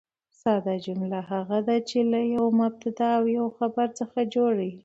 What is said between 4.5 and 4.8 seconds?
يي.